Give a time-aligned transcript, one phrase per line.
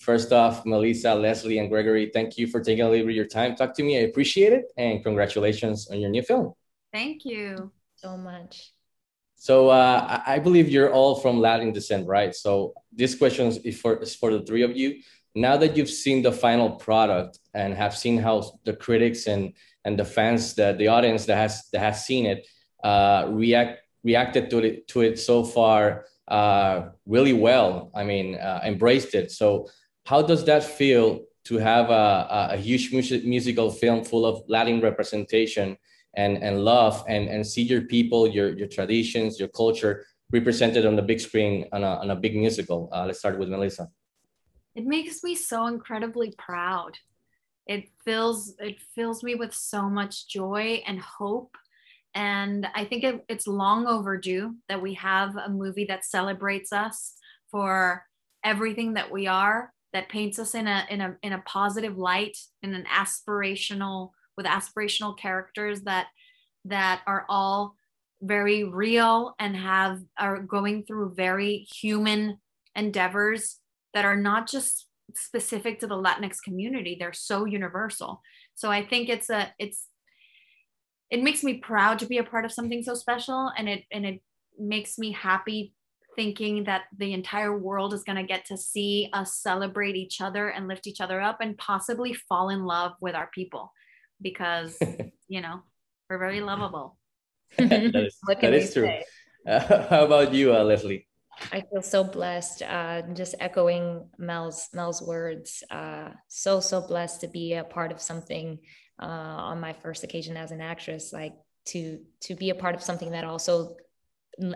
[0.00, 3.26] First off, Melissa, Leslie, and Gregory, thank you for taking a little bit of your
[3.26, 3.54] time.
[3.54, 3.98] Talk to me.
[3.98, 4.64] I appreciate it.
[4.78, 6.54] And congratulations on your new film.
[6.90, 8.72] Thank you so much.
[9.36, 12.34] So uh, I believe you're all from Latin descent, right?
[12.34, 15.02] So this question is for, is for the three of you.
[15.34, 19.52] Now that you've seen the final product and have seen how the critics and,
[19.84, 22.46] and the fans, the, the audience that has, that has seen it,
[22.82, 27.90] uh, react reacted to it, to it so far uh, really well.
[27.94, 29.30] I mean, uh, embraced it.
[29.30, 29.68] So
[30.04, 34.80] how does that feel to have a, a huge music, musical film full of Latin
[34.80, 35.76] representation
[36.14, 40.96] and, and love and, and see your people, your, your traditions, your culture represented on
[40.96, 42.88] the big screen on a, on a big musical?
[42.92, 43.88] Uh, let's start with Melissa.
[44.74, 46.98] It makes me so incredibly proud.
[47.66, 51.56] It fills it fills me with so much joy and hope.
[52.14, 57.14] And I think it, it's long overdue that we have a movie that celebrates us
[57.50, 58.04] for
[58.44, 62.36] everything that we are that paints us in a in a in a positive light
[62.62, 66.06] in an aspirational with aspirational characters that
[66.64, 67.74] that are all
[68.22, 72.38] very real and have are going through very human
[72.76, 73.58] endeavors
[73.94, 76.96] that are not just specific to the latinx community.
[76.98, 78.22] They're so universal.
[78.54, 79.86] So i think it's a it's
[81.10, 84.06] it makes me proud to be a part of something so special and it and
[84.06, 84.22] it
[84.58, 85.72] makes me happy
[86.16, 90.48] thinking that the entire world is going to get to see us celebrate each other
[90.48, 93.72] and lift each other up and possibly fall in love with our people
[94.20, 94.78] because
[95.28, 95.60] you know
[96.08, 96.96] we're very lovable
[97.58, 98.90] that is, that is true
[99.46, 101.06] uh, how about you uh, leslie
[101.52, 102.62] I feel so blessed.
[102.62, 105.62] Uh, just echoing Mel's Mel's words.
[105.70, 108.58] Uh, so so blessed to be a part of something
[109.00, 111.12] uh, on my first occasion as an actress.
[111.12, 111.34] Like
[111.66, 113.76] to to be a part of something that also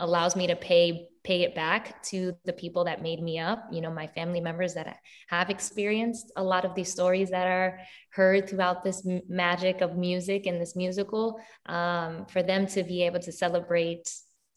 [0.00, 3.80] allows me to pay pay it back to the people that made me up you
[3.80, 4.96] know my family members that
[5.28, 7.78] have experienced a lot of these stories that are
[8.10, 13.20] heard throughout this magic of music and this musical um, for them to be able
[13.20, 14.10] to celebrate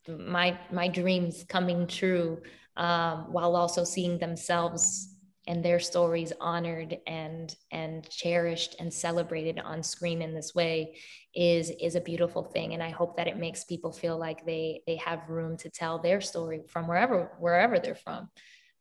[0.08, 2.40] my my dreams coming true
[2.78, 5.16] um, while also seeing themselves
[5.48, 10.96] and their stories honored and and cherished and celebrated on screen in this way
[11.34, 12.74] is is a beautiful thing.
[12.74, 16.00] And i hope that it makes people feel like they they have room to tell
[16.00, 18.30] their story from wherever wherever they're from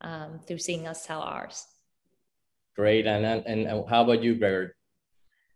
[0.03, 1.67] um, through seeing us tell ours.
[2.77, 3.07] Great.
[3.07, 4.77] And and, how about you Gregor?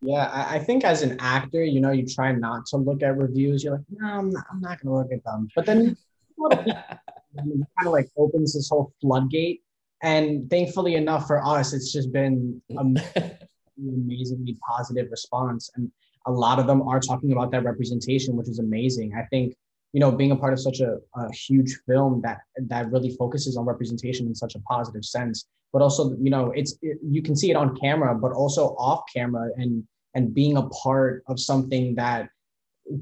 [0.00, 3.16] yeah I, I think as an actor you know you try not to look at
[3.16, 3.62] reviews.
[3.64, 5.48] You're like no i'm not, I'm not gonna look at them.
[5.54, 5.96] But then
[6.50, 6.96] it
[7.36, 9.62] kind of like opens this whole floodgate
[10.02, 12.96] and thankfully enough for us, it's just been an
[13.78, 15.70] amazingly positive response.
[15.76, 15.90] And
[16.26, 19.14] a lot of them are talking about that representation, which is amazing.
[19.14, 19.54] I think,
[19.92, 23.56] you know, being a part of such a, a huge film that that really focuses
[23.56, 27.36] on representation in such a positive sense, but also, you know, it's it, you can
[27.36, 29.84] see it on camera, but also off camera, and
[30.14, 32.28] and being a part of something that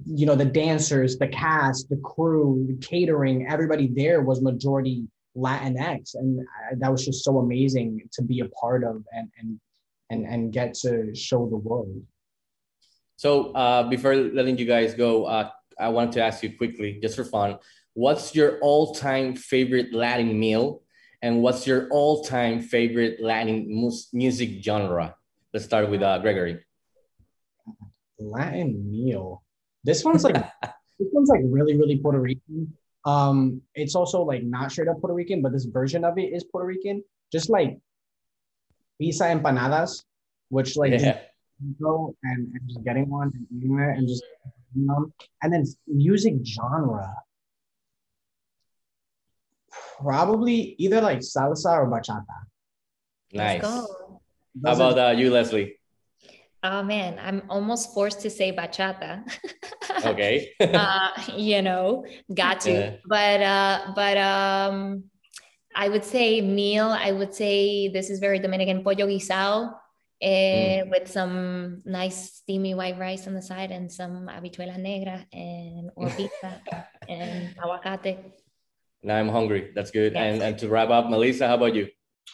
[0.06, 6.14] you know the dancers the cast the crew the catering everybody there was majority Latinx,
[6.14, 9.60] and I, that was just so amazing to be a part of and and
[10.10, 12.02] and and get to show the world.
[13.16, 17.16] So uh, before letting you guys go, uh, I wanted to ask you quickly, just
[17.16, 17.58] for fun,
[17.94, 20.82] what's your all-time favorite Latin meal,
[21.22, 25.14] and what's your all-time favorite Latin mus- music genre?
[25.54, 26.64] Let's start with uh, Gregory.
[28.18, 29.42] Latin meal.
[29.84, 30.34] This one's like
[30.98, 32.76] this one's like really really Puerto Rican.
[33.04, 36.44] Um, it's also like not straight up Puerto Rican, but this version of it is
[36.44, 37.02] Puerto Rican.
[37.32, 37.78] Just like
[39.00, 40.04] pizza empanadas,
[40.48, 41.18] which like yeah.
[41.80, 44.22] go and, and just getting one and eating it and just
[44.74, 47.12] you know, and then music genre.
[50.00, 52.24] Probably either like salsa or bachata.
[53.32, 53.62] Nice.
[53.62, 54.20] How
[54.64, 55.76] about uh, you, Leslie?
[56.62, 59.24] Oh man, I'm almost forced to say bachata.
[60.06, 60.52] okay.
[60.60, 62.72] uh, you know, got to.
[62.72, 62.96] Yeah.
[63.06, 65.04] But uh, but um,
[65.74, 66.88] I would say meal.
[66.88, 69.74] I would say this is very Dominican pollo guisado.
[70.22, 70.90] Eh, mm.
[70.90, 76.08] with some nice steamy white rice on the side and some habichuela negra and or
[76.16, 76.62] pizza
[77.08, 78.18] and aguacate.
[79.02, 79.72] Now I'm hungry.
[79.74, 80.12] That's good.
[80.14, 80.22] Yes.
[80.22, 81.88] And and to wrap up, Melissa, how about you?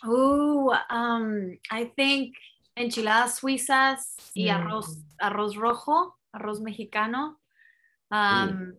[0.04, 2.36] Oh, um, I think
[2.76, 4.56] enchiladas suizas y mm.
[4.56, 7.36] arroz, arroz rojo, arroz mexicano.
[8.10, 8.72] Um, mm.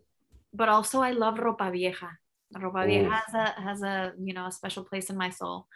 [0.54, 2.18] But also, I love ropa vieja.
[2.56, 5.68] Ropa vieja has a, has a you know a special place in my soul.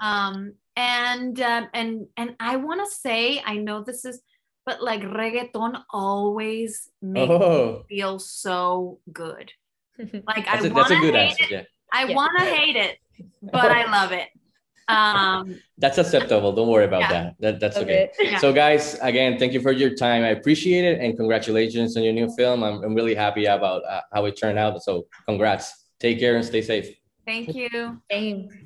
[0.00, 4.22] Um, and um, and and I want to say, I know this is,
[4.64, 7.84] but like reggaeton always makes oh.
[7.88, 9.52] me feel so good.
[10.26, 11.50] Like that's I want to hate answer, it.
[11.50, 11.62] Yeah.
[11.90, 12.14] I yeah.
[12.14, 12.98] want to hate it,
[13.40, 14.28] but I love it.
[14.88, 16.52] Um, that's acceptable.
[16.52, 17.12] Don't worry about Yeah.
[17.12, 17.34] that.
[17.40, 17.60] that.
[17.60, 18.10] That's okay.
[18.14, 18.30] Okay.
[18.32, 18.38] Yeah.
[18.38, 20.22] So, guys, again, thank you for your time.
[20.22, 22.62] I appreciate it, and congratulations on your new film.
[22.62, 24.82] I'm, I'm really happy about uh, how it turned out.
[24.82, 25.84] So, congrats.
[25.98, 26.94] Take care and stay safe.
[27.26, 28.00] thank you.
[28.10, 28.65] Same.